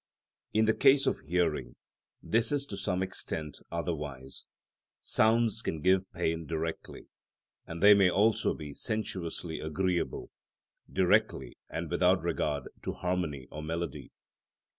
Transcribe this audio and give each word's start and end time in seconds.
In 0.51 0.65
the 0.65 0.73
case 0.73 1.05
of 1.05 1.19
hearing 1.19 1.75
this 2.23 2.51
is 2.51 2.65
to 2.65 2.75
some 2.75 3.03
extent 3.03 3.59
otherwise; 3.71 4.47
sounds 4.99 5.61
can 5.61 5.79
give 5.79 6.11
pain 6.11 6.47
directly, 6.47 7.05
and 7.67 7.83
they 7.83 7.93
may 7.93 8.09
also 8.09 8.55
be 8.55 8.73
sensuously 8.73 9.59
agreeable, 9.59 10.31
directly 10.91 11.53
and 11.69 11.91
without 11.91 12.23
regard 12.23 12.63
to 12.81 12.93
harmony 12.93 13.47
or 13.51 13.61
melody. 13.61 14.11